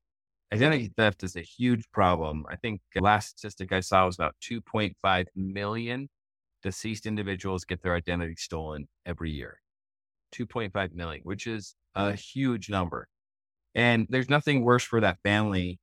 [0.54, 2.46] identity theft is a huge problem.
[2.50, 6.10] I think the last statistic I saw was about 2.5 million
[6.64, 9.60] deceased individuals get their identity stolen every year.
[10.32, 13.08] 2.5 million, which is a huge number.
[13.76, 15.80] And there's nothing worse for that family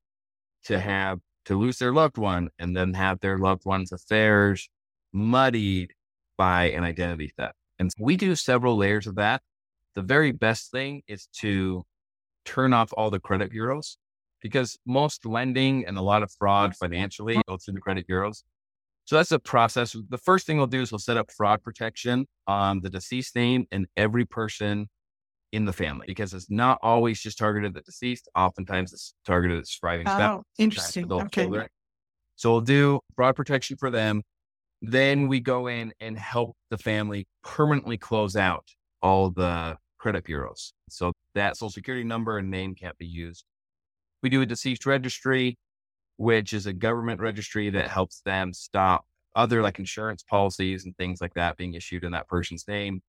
[0.65, 4.69] to have to lose their loved one and then have their loved one's affairs
[5.13, 5.93] muddied
[6.37, 7.55] by an identity theft.
[7.79, 9.43] And we do several layers of that.
[9.95, 11.85] The very best thing is to
[12.45, 13.97] turn off all the credit bureaus
[14.41, 18.45] because most lending and a lot of fraud financially goes through the credit bureaus.
[19.05, 19.97] So that's the process.
[20.11, 23.67] The first thing we'll do is we'll set up fraud protection on the deceased name
[23.73, 24.89] and every person
[25.53, 28.29] in the family because it's not always just targeted at the deceased.
[28.37, 30.45] Oftentimes it's targeted at surviving Oh, spouse.
[30.59, 31.11] interesting.
[31.11, 31.43] Okay.
[31.43, 31.69] children.
[32.37, 34.23] So we'll do broad protection for them.
[34.81, 38.65] Then we go in and help the family permanently close out
[39.03, 40.73] all the credit bureaus.
[40.89, 43.45] So that social security number and name can't be used.
[44.23, 45.59] We do a deceased registry,
[46.17, 51.21] which is a government registry that helps them stop other like insurance policies and things
[51.21, 53.01] like that being issued in that person's name.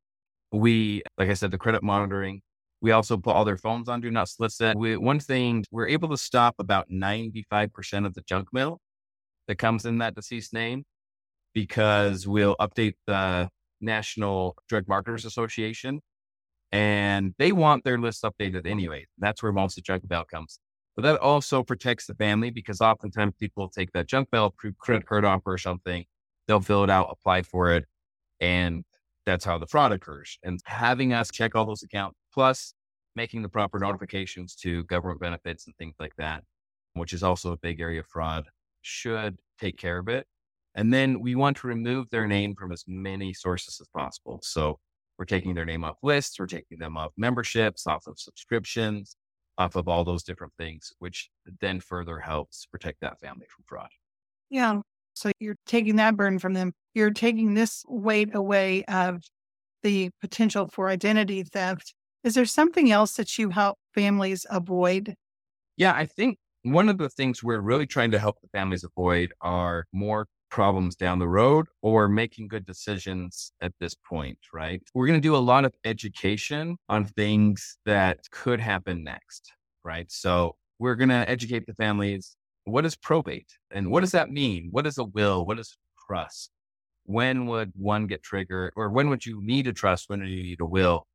[0.52, 2.42] We, like I said, the credit monitoring.
[2.82, 4.78] We also put all their phones on do not solicit.
[4.78, 8.80] We, one thing, we're able to stop about 95% of the junk mail
[9.48, 10.86] that comes in that deceased name
[11.54, 13.50] because we'll update the
[13.82, 16.02] National Drug Marketers Association
[16.72, 19.08] and they want their list updated anyway.
[19.18, 20.60] That's where most of the junk mail comes.
[20.96, 25.26] But that also protects the family because oftentimes people take that junk mail, credit card
[25.26, 26.06] offer or something,
[26.48, 27.86] they'll fill it out, apply for it,
[28.40, 28.84] and
[29.30, 30.38] that's how the fraud occurs.
[30.44, 32.74] And having us check all those accounts, plus
[33.16, 36.44] making the proper notifications to government benefits and things like that,
[36.94, 38.46] which is also a big area of fraud,
[38.82, 40.26] should take care of it.
[40.76, 44.40] And then we want to remove their name from as many sources as possible.
[44.44, 44.80] So
[45.18, 49.16] we're taking their name off lists, we're taking them off memberships, off of subscriptions,
[49.58, 53.90] off of all those different things, which then further helps protect that family from fraud.
[54.50, 54.80] Yeah.
[55.14, 56.72] So you're taking that burden from them.
[56.94, 59.24] You're taking this weight away of
[59.84, 61.94] the potential for identity theft.
[62.24, 65.16] Is there something else that you help families avoid?
[65.78, 69.32] Yeah, I think one of the things we're really trying to help the families avoid
[69.42, 74.82] are more problems down the road or making good decisions at this point, right?
[74.94, 80.12] We're going to do a lot of education on things that could happen next, right?
[80.12, 82.36] So we're going to educate the families.
[82.66, 83.52] What is probate?
[83.72, 84.70] And what does that mean?
[84.72, 85.46] What is a will?
[85.46, 86.52] What is trust?
[87.10, 88.72] When would one get triggered?
[88.76, 90.12] Or when would you need a trust?
[90.12, 91.08] When do you need a will?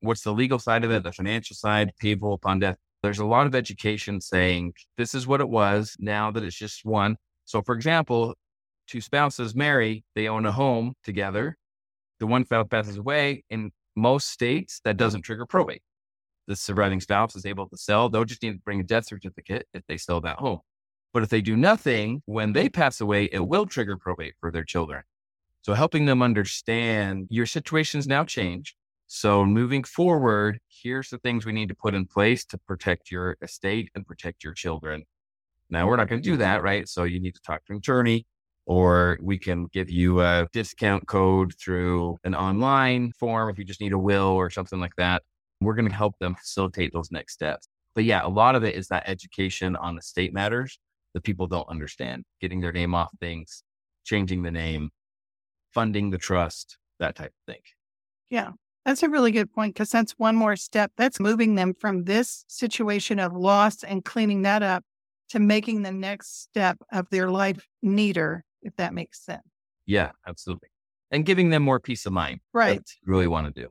[0.00, 1.02] What's the legal side of it?
[1.02, 2.78] The financial side, payable upon death.
[3.02, 6.86] There's a lot of education saying this is what it was now that it's just
[6.86, 7.18] one.
[7.44, 8.34] So, for example,
[8.86, 11.58] two spouses marry, they own a home together.
[12.18, 13.44] The one spouse passes away.
[13.50, 15.82] In most states, that doesn't trigger probate.
[16.46, 18.08] The surviving spouse is able to sell.
[18.08, 20.60] They'll just need to bring a death certificate if they sell that home.
[21.12, 24.64] But if they do nothing, when they pass away, it will trigger probate for their
[24.64, 25.02] children.
[25.62, 28.74] So helping them understand your situation's now changed.
[29.06, 33.36] So moving forward, here's the things we need to put in place to protect your
[33.42, 35.04] estate and protect your children.
[35.70, 36.88] Now we're not going to do that, right?
[36.88, 38.26] So you need to talk to an attorney
[38.66, 43.80] or we can give you a discount code through an online form if you just
[43.80, 45.22] need a will or something like that.
[45.60, 47.68] We're going to help them facilitate those next steps.
[47.94, 50.78] But yeah, a lot of it is that education on estate matters
[51.14, 53.62] that people don't understand, getting their name off things,
[54.04, 54.90] changing the name,
[55.72, 57.62] funding the trust, that type of thing.
[58.30, 58.52] Yeah.
[58.84, 60.90] That's a really good point because that's one more step.
[60.96, 64.84] That's moving them from this situation of loss and cleaning that up
[65.28, 69.42] to making the next step of their life neater, if that makes sense.
[69.86, 70.68] Yeah, absolutely.
[71.12, 72.40] And giving them more peace of mind.
[72.52, 72.82] Right.
[73.04, 73.68] Really want to do.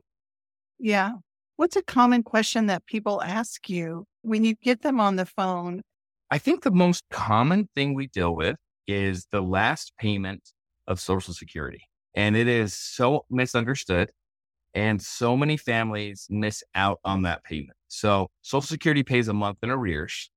[0.78, 1.12] Yeah.
[1.56, 5.82] What's a common question that people ask you when you get them on the phone?
[6.30, 10.52] I think the most common thing we deal with is the last payment
[10.86, 11.82] of Social Security.
[12.14, 14.10] And it is so misunderstood.
[14.74, 17.76] And so many families miss out on that payment.
[17.88, 20.30] So Social Security pays a month in arrears.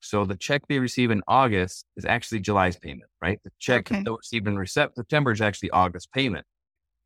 [0.00, 3.40] So the check they receive in August is actually July's payment, right?
[3.44, 3.96] The check Okay.
[3.96, 6.46] that they receive in September is actually August payment.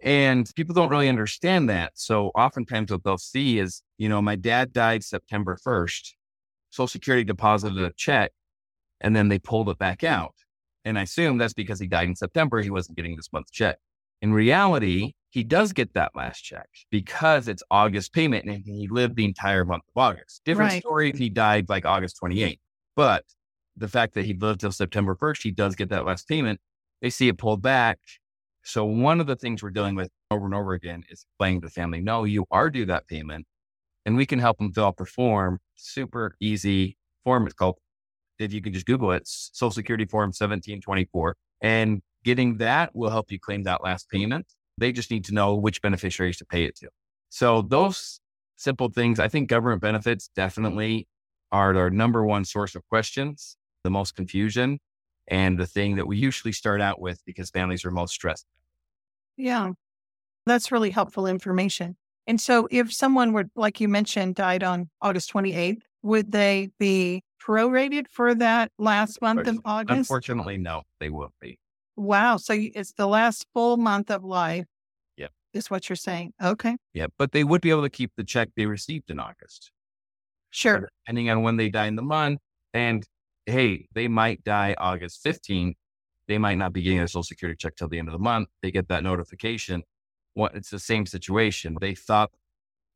[0.03, 1.93] And people don't really understand that.
[1.95, 6.15] So oftentimes what they'll see is, you know, my dad died September 1st.
[6.71, 8.33] Social Security deposited a check
[9.01, 10.35] and then they pulled it back out.
[10.85, 12.63] And I assume that's because he died in September.
[12.63, 13.79] He wasn't getting this month's check.
[14.23, 19.17] In reality, he does get that last check because it's August payment and he lived
[19.17, 20.43] the entire month of August.
[20.45, 20.83] Different Right.
[20.83, 22.59] story if he died like August 28th.
[22.97, 23.25] But
[23.77, 26.61] the fact that he lived till September 1st, he does get that last payment.
[27.01, 27.99] They see it pulled back.
[28.63, 31.69] So one of the things we're dealing with over and over again is explaining to
[31.69, 33.47] the family, no, you are due that payment.
[34.05, 35.61] And we can help them fill out the form.
[35.77, 37.47] Super easy form.
[37.47, 37.77] It's called,
[38.39, 41.37] if you can just Google it, Social Security Form 1724.
[41.63, 44.47] And getting that will help you claim that last payment.
[44.79, 46.89] They just need to know which beneficiaries to pay it to.
[47.29, 48.21] So those
[48.57, 51.09] simple things, I think government benefits definitely
[51.53, 54.79] are our number one source of questions, the most confusion,
[55.29, 58.47] and the thing that we usually start out with because families are most stressed.
[59.37, 59.73] Yeah.
[60.47, 61.97] That's really helpful information.
[62.27, 67.23] And so if someone were, like you mentioned, died on August 28th, would they be
[67.43, 69.99] prorated for that last month of August?
[69.99, 71.59] Unfortunately, no, they won't be.
[72.01, 72.39] Wow.
[72.39, 74.65] So it's the last full month of life.
[75.19, 75.33] Yep.
[75.53, 76.33] Is what you're saying.
[76.43, 76.77] Okay.
[76.95, 79.71] Yeah, but they would be able to keep the check they received in August,
[80.51, 80.89] Sure.
[81.05, 82.39] depending on when they die in the month.
[82.73, 83.05] And
[83.45, 85.75] hey, they might die August 15th.
[86.27, 88.49] They might not be getting their social security check till the end of the month.
[88.63, 89.83] They get that notification.
[90.35, 91.77] What it's the same situation.
[91.81, 92.31] They thought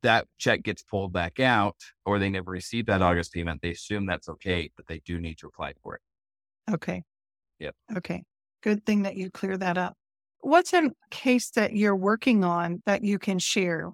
[0.02, 3.60] that check gets pulled back out, or they never received that August payment.
[3.60, 6.00] They assume that's okay, but they do need to apply for it.
[6.72, 7.02] Okay.
[7.58, 7.74] Yep.
[7.98, 8.22] Okay.
[8.64, 9.94] Good thing that you clear that up.
[10.40, 13.92] What's a case that you're working on that you can share?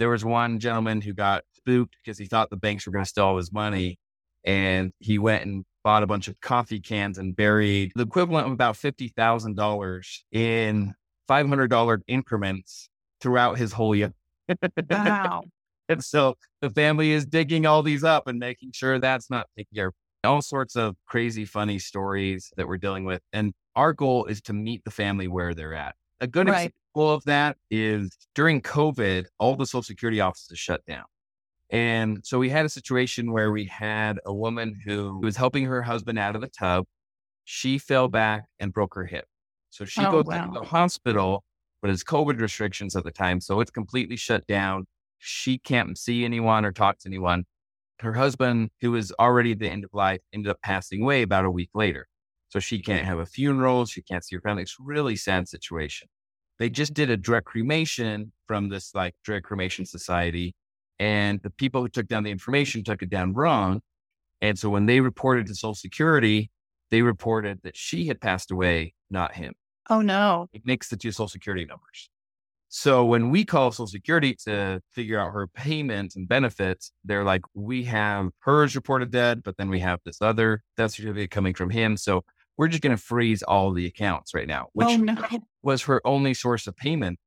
[0.00, 3.08] there was one gentleman who got spooked because he thought the banks were going to
[3.08, 3.98] steal all his money.
[4.44, 8.52] And he went and bought a bunch of coffee cans and buried the equivalent of
[8.52, 10.94] about $50,000 in
[11.28, 12.88] $500 increments
[13.20, 14.14] throughout his whole year.
[14.88, 15.42] Wow.
[15.90, 19.74] and so the family is digging all these up and making sure that's not taken
[19.74, 19.94] care of.
[20.24, 23.20] All sorts of crazy, funny stories that we're dealing with.
[23.34, 25.94] And our goal is to meet the family where they're at.
[26.20, 26.72] A good Right.
[26.94, 31.04] example of that is during COVID, all the social security offices shut down.
[31.70, 35.82] And so we had a situation where we had a woman who was helping her
[35.82, 36.86] husband out of the tub.
[37.44, 39.26] She fell back and broke her hip.
[39.70, 40.46] So she Oh, goes wow.
[40.46, 41.44] to the hospital,
[41.80, 43.40] but it's COVID restrictions at the time.
[43.40, 44.86] So it's completely shut down.
[45.18, 47.44] She can't see anyone or talk to anyone.
[48.00, 51.44] Her husband, who was already at the end of life, ended up passing away about
[51.44, 52.08] a week later.
[52.50, 53.86] So she can't have a funeral.
[53.86, 54.62] She can't see her family.
[54.62, 56.08] It's a really sad situation.
[56.58, 60.54] They just did a direct cremation from this like direct cremation society.
[60.98, 63.80] And the people who took down the information took it down wrong.
[64.42, 66.50] And so when they reported to Social Security,
[66.90, 69.54] they reported that she had passed away, not him.
[69.88, 70.48] Oh, no.
[70.52, 72.10] It makes the two Social Security numbers.
[72.68, 77.42] So when we call Social Security to figure out her payments and benefits, they're like,
[77.54, 81.70] we have hers reported dead, but then we have this other death certificate coming from
[81.70, 81.96] him.
[81.96, 82.22] So
[82.60, 85.16] we're just going to freeze all the accounts right now, oh, which oh, no.
[85.62, 87.18] was her only source of payment.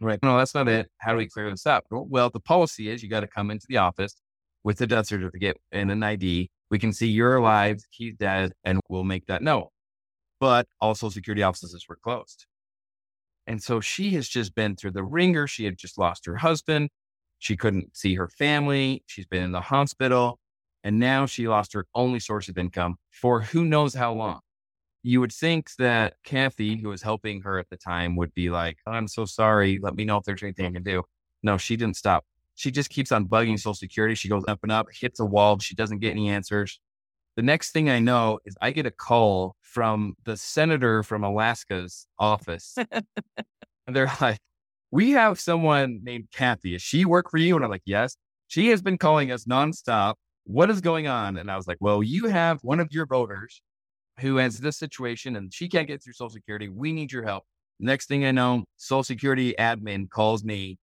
[0.00, 0.18] Right.
[0.22, 0.88] No, that's not it.
[0.96, 1.84] How do we clear this up?
[1.90, 4.14] Well, the policy is you got to come into the office
[4.64, 6.48] with a death certificate and an ID.
[6.70, 9.66] We can see you're alive, he's dead, and we'll make that known.
[10.40, 12.46] But all social security offices were closed.
[13.46, 15.46] And so she has just been through the wringer.
[15.46, 16.88] She had just lost her husband.
[17.38, 19.02] She couldn't see her family.
[19.04, 20.38] She's been in the hospital.
[20.82, 24.40] And now she lost her only source of income for who knows how long
[25.04, 28.78] you would think that Kathy, who was helping her at the time, would be like,
[28.86, 29.78] I'm so sorry.
[29.80, 31.02] Let me know if there's anything I can do.
[31.42, 32.24] No, she didn't stop.
[32.54, 34.14] She just keeps on bugging Social Security.
[34.14, 35.58] She goes up and up, hits a wall.
[35.58, 36.80] She doesn't get any answers.
[37.36, 42.06] The next thing I know is I get a call from the senator from Alaska's
[42.18, 42.74] office.
[43.86, 44.38] and they're like,
[44.90, 46.72] We have someone named Kathy.
[46.72, 47.56] Does she work for you?
[47.56, 48.16] And I'm like, Yes.
[48.46, 50.14] She has been calling us nonstop.
[50.44, 51.36] What is going on?
[51.36, 53.60] And I was like, Well, you have one of your voters
[54.20, 56.68] who has this situation and she can't get through Social Security.
[56.68, 57.44] We need your help.
[57.80, 60.78] Next thing I know, Social Security admin calls me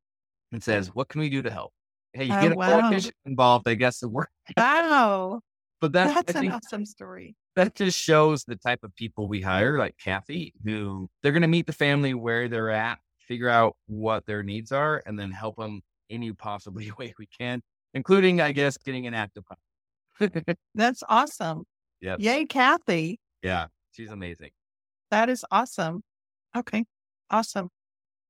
[0.51, 1.71] and says, What can we do to help?
[2.13, 2.81] Hey, you Oh, get a wow.
[2.81, 4.31] politician involved, I guess it works.
[4.57, 5.39] Wow.
[5.79, 7.35] But that's, That's an awesome story.
[7.55, 11.47] that just shows the type of people we hire, like Kathy, who they're going to
[11.47, 15.55] meet the family where they're at, figure out what their needs are, and then help
[15.55, 17.63] them any possibly way we can,
[17.95, 19.43] including, I guess, getting an active.
[20.75, 21.63] That's awesome.
[22.01, 22.19] Yep.
[22.19, 23.19] Yay, Kathy.
[23.43, 24.51] yeah, she's amazing.
[25.11, 26.01] That is awesome.
[26.55, 26.85] Okay.
[27.29, 27.69] Awesome.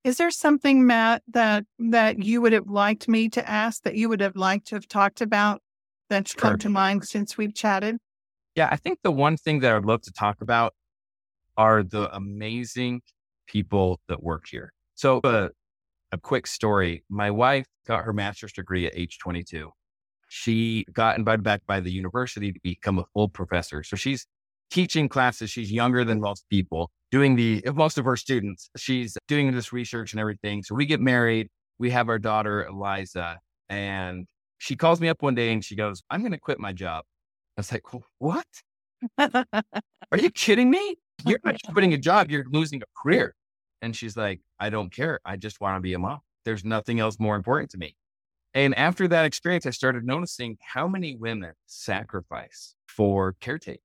[0.03, 4.09] Is there something, Matt, that that you would have liked me to ask that you
[4.09, 5.61] would have liked to have talked about
[6.09, 7.97] that's come to mind since we've chatted?
[8.55, 10.73] Yeah, I think the one thing that I'd love to talk about
[11.55, 13.01] are the amazing
[13.47, 14.73] people that work here.
[14.95, 15.49] So, uh,
[16.11, 19.71] a quick story my wife got her master's degree at age 22.
[20.33, 23.83] She got invited back by the university to become a full professor.
[23.83, 24.25] So, she's
[24.71, 25.49] teaching classes.
[25.49, 28.69] She's younger than most people, doing the most of her students.
[28.77, 30.63] She's doing this research and everything.
[30.63, 31.49] So, we get married.
[31.79, 34.25] We have our daughter, Eliza, and
[34.59, 37.03] she calls me up one day and she goes, I'm going to quit my job.
[37.57, 37.83] I was like,
[38.19, 38.45] what?
[39.17, 40.95] Are you kidding me?
[41.25, 43.35] You're not quitting a job, you're losing a career.
[43.81, 45.19] And she's like, I don't care.
[45.25, 46.19] I just want to be a mom.
[46.45, 47.95] There's nothing else more important to me.
[48.53, 53.79] And after that experience, I started noticing how many women sacrifice for caretaking.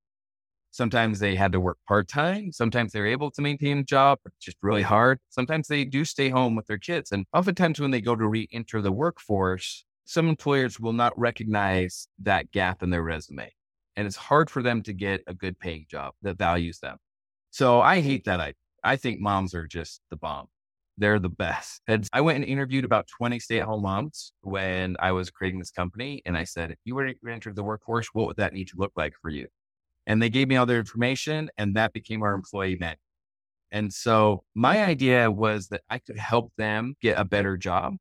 [0.73, 2.53] Sometimes they had to work part time.
[2.53, 5.19] Sometimes they're able to maintain a job, just really hard.
[5.31, 7.13] Sometimes they do stay home with their kids.
[7.13, 12.09] And oftentimes, when they go to re enter the workforce, some employers will not recognize
[12.23, 13.51] that gap in their resume.
[13.97, 16.99] And it's hard for them to get a good paying job that values them.
[17.51, 18.41] So I hate that.
[18.41, 18.53] I,
[18.85, 20.49] I think moms are just the bomb.
[20.99, 21.83] They're the best.
[21.87, 25.59] And I went and interviewed about 20 stay at home moms when I was creating
[25.59, 26.23] this company.
[26.25, 28.77] And I said, if you were to enter the workforce, what would that need to
[28.79, 29.47] look like for you?
[30.07, 32.99] And they gave me all their information and that became our employee manual.
[33.73, 37.97] And so my idea was that I could help them get a better job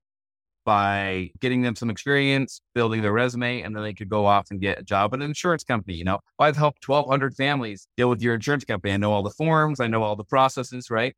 [0.65, 4.59] by getting them some experience, building their resume, and then they could go off and
[4.59, 5.95] get a job at an insurance company.
[5.95, 8.93] You know, I've helped 1,200 families deal with your insurance company.
[8.93, 11.15] I know all the forms, I know all the processes, right?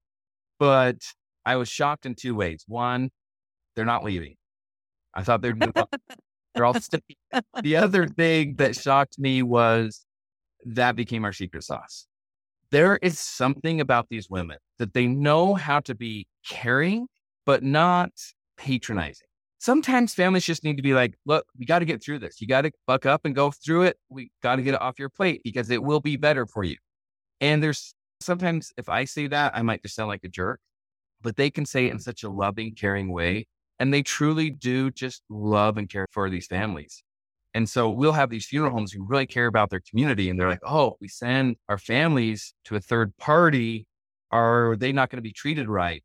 [0.60, 0.98] But
[1.48, 2.64] I was shocked in two ways.
[2.68, 3.10] One,
[3.76, 4.36] they're not leaving.
[5.14, 5.56] I thought they're
[6.54, 6.76] they're all.
[7.64, 10.06] The other thing that shocked me was
[10.66, 12.08] that became our secret sauce.
[12.72, 17.08] There is something about these women that they know how to be caring,
[17.46, 18.12] but not
[18.58, 19.28] patronizing
[19.60, 22.40] sometimes families just need to be like, look, we got to get through this.
[22.42, 23.98] You got to buck up and go through it.
[24.10, 26.78] We got to get it off your plate because it will be better for you.
[27.42, 30.60] And there's sometimes if I say that, I might just sound like a jerk,
[31.28, 32.04] but they can say it in mm-hmm.
[32.04, 33.46] such a loving, caring way.
[33.80, 37.04] And they truly do just love and care for these families.
[37.54, 40.30] And so we'll have these funeral homes who really care about their community.
[40.30, 43.88] And they're like, oh, we send our families to a third party.
[44.32, 46.02] Are they not going to be treated right?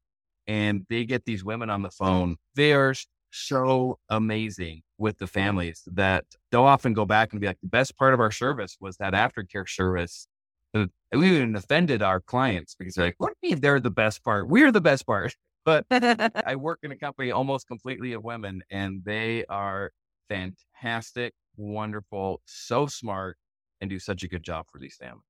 [0.49, 2.35] And they get these women on the phone.
[2.57, 2.93] They are
[3.31, 7.97] so amazing with the families that they'll often go back and be like, the best
[7.97, 10.27] part of our service was that aftercare service.
[10.75, 13.91] And we even offended our clients because they're like, what do you mean they're the
[13.91, 14.49] best part?
[14.49, 15.37] We're the best part.
[15.65, 19.93] But I work in a company almost completely of women and they are
[20.29, 23.39] fantastic, wonderful, so smart,
[23.81, 25.23] and do such a good job for these families.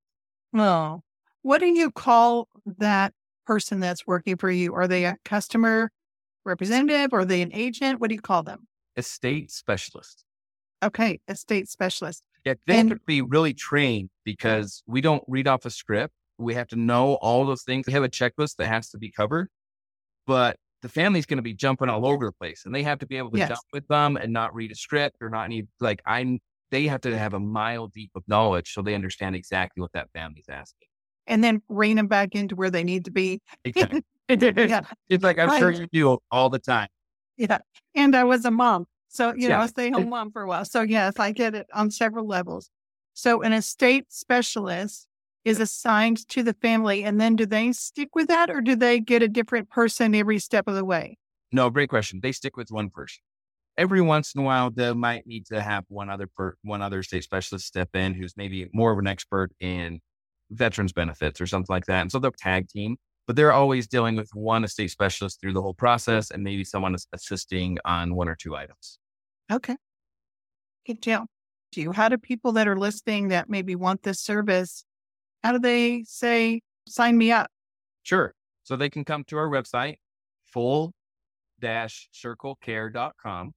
[0.56, 1.02] Oh,
[1.42, 3.12] what do you call that
[3.46, 4.72] person that's working for you?
[4.74, 5.90] Are they a customer
[6.46, 8.00] representative or are they an agent?
[8.00, 8.66] What do you call them?
[8.96, 10.24] Estate specialist.
[10.82, 12.22] Okay, estate specialist.
[12.44, 16.14] Yeah, they and, have to be really trained because we don't read off a script.
[16.38, 17.86] We have to know all those things.
[17.86, 19.48] We have a checklist that has to be covered,
[20.26, 23.06] but the family's going to be jumping all over the place, and they have to
[23.06, 23.48] be able to yes.
[23.48, 26.40] jump with them and not read a script or not need like I.
[26.72, 30.08] They have to have a mile deep of knowledge so they understand exactly what that
[30.12, 30.88] family's asking,
[31.26, 33.40] and then rein them back into where they need to be.
[33.64, 34.02] Exactly
[34.40, 34.82] yeah.
[35.08, 35.58] It's like, I'm right.
[35.58, 36.88] sure you do all the time.
[37.36, 37.58] Yeah.
[37.94, 38.86] And I was a mom.
[39.12, 39.58] So, you yeah.
[39.58, 40.64] know, a stay home mom for a while.
[40.64, 42.70] So, yes, I get it on several levels.
[43.12, 45.06] So, an estate specialist
[45.44, 47.04] is assigned to the family.
[47.04, 50.38] And then do they stick with that or do they get a different person every
[50.38, 51.18] step of the way?
[51.52, 52.20] No, great question.
[52.22, 53.20] They stick with one person.
[53.76, 57.02] Every once in a while, they might need to have one other per, one other
[57.02, 60.00] state specialist step in who's maybe more of an expert in
[60.50, 62.00] veterans benefits or something like that.
[62.00, 62.96] And so they'll tag team
[63.26, 66.94] but they're always dealing with one estate specialist through the whole process and maybe someone
[66.94, 68.98] is assisting on one or two items.
[69.52, 69.76] Okay.
[70.86, 71.26] Good deal.
[71.72, 74.84] Do you, how do people that are listening that maybe want this service,
[75.42, 77.50] how do they say, sign me up?
[78.02, 78.34] Sure.
[78.62, 79.96] So they can come to our website,
[80.44, 80.92] full
[81.62, 83.52] circlecare.com.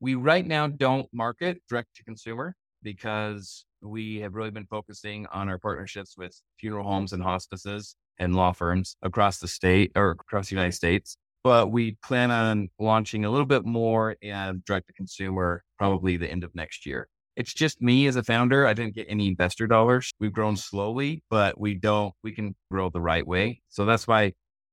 [0.00, 5.48] We right now don't market direct to consumer because we have really been focusing on
[5.48, 10.48] our partnerships with funeral homes and hospices and law firms across the state or across
[10.48, 11.16] the United States.
[11.44, 16.30] But we plan on launching a little bit more and direct to consumer probably the
[16.30, 17.08] end of next year.
[17.36, 18.66] It's just me as a founder.
[18.66, 20.12] I didn't get any investor dollars.
[20.18, 23.60] We've grown slowly, but we don't, we can grow the right way.
[23.68, 24.32] So that's why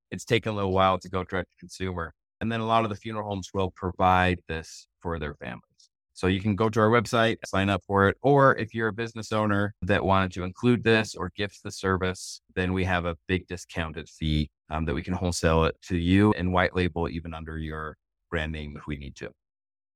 [0.10, 2.14] it's taken a little while to go direct to consumer.
[2.42, 5.62] And then a lot of the funeral homes will provide this for their families.
[6.16, 8.18] So you can go to our website, sign up for it.
[8.22, 12.42] Or if you're a business owner that wanted to include this or gift the service,
[12.56, 16.34] then we have a big discounted fee um, that we can wholesale it to you
[16.34, 17.98] and white label even under your
[18.30, 19.30] brand name if we need to.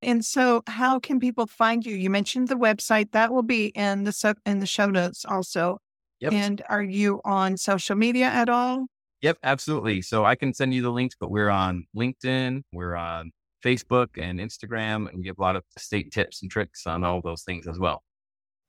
[0.01, 1.95] And so, how can people find you?
[1.95, 5.79] You mentioned the website that will be in the so- in the show notes also.
[6.21, 6.33] Yep.
[6.33, 8.87] And are you on social media at all?
[9.21, 10.01] Yep, absolutely.
[10.01, 13.31] So I can send you the links, but we're on LinkedIn, we're on
[13.63, 17.21] Facebook and Instagram and we give a lot of state tips and tricks on all
[17.21, 18.03] those things as well.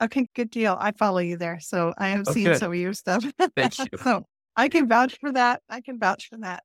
[0.03, 0.77] Okay, good deal.
[0.81, 1.61] I follow you there.
[1.61, 2.59] So I have oh, seen good.
[2.59, 3.25] some of your stuff.
[3.55, 3.87] Thank you.
[4.03, 4.25] so
[4.61, 5.63] I can vouch for that.
[5.71, 6.65] I can vouch for that.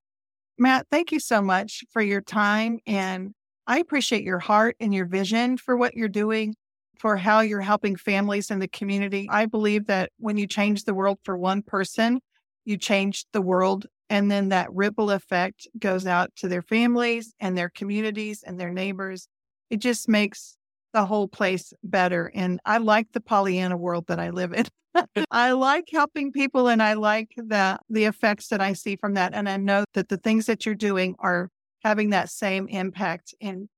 [0.58, 2.80] Matt, thank you so much for your time.
[2.86, 3.34] And
[3.68, 6.56] I appreciate your heart and your vision for what you're doing,
[7.00, 9.30] for how you're helping families in the community.
[9.32, 12.20] I believe that when you change the world for one person,
[12.66, 17.58] you change the world and then that ripple effect goes out to their families and
[17.58, 19.30] their communities and their neighbors.
[19.70, 20.58] It just makes
[20.92, 22.30] the whole place better.
[22.36, 24.66] And I like the Pollyanna world that I live in.
[25.32, 29.34] I like helping people and I like the the effects that I see from that.
[29.34, 31.50] And I know that the things that you're doing are
[31.84, 33.70] having that same impact in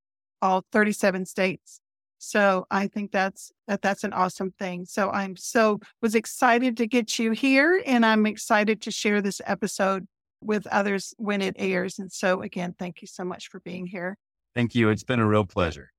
[0.41, 1.81] all 37 states.
[2.19, 4.85] So I think that's that that's an awesome thing.
[4.85, 9.41] So I'm so was excited to get you here and I'm excited to share this
[9.45, 10.07] episode
[10.41, 11.99] with others when it airs.
[11.99, 14.17] And so again, thank you so much for being here.
[14.55, 14.89] Thank you.
[14.89, 15.91] It's been a real pleasure.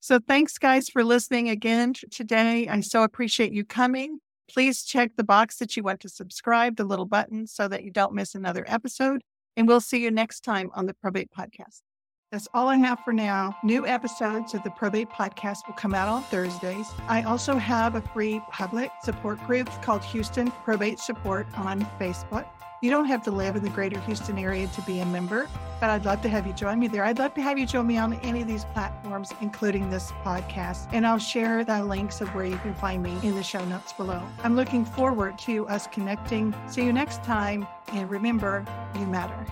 [0.00, 2.66] So thanks guys for listening again today.
[2.66, 4.18] I so appreciate you coming.
[4.52, 7.90] Please check the box that you want to subscribe, the little button, so that you
[7.90, 9.22] don't miss another episode.
[9.56, 11.82] And we'll see you next time on the Probate Podcast.
[12.30, 13.56] That's all I have for now.
[13.64, 16.88] New episodes of the Probate Podcast will come out on Thursdays.
[17.08, 22.46] I also have a free public support group called Houston Probate Support on Facebook.
[22.82, 25.48] You don't have to live in the greater Houston area to be a member,
[25.80, 27.04] but I'd love to have you join me there.
[27.04, 30.88] I'd love to have you join me on any of these platforms, including this podcast.
[30.92, 33.92] And I'll share the links of where you can find me in the show notes
[33.92, 34.22] below.
[34.44, 36.54] I'm looking forward to us connecting.
[36.68, 37.66] See you next time.
[37.88, 38.64] And remember,
[38.94, 39.46] you matter.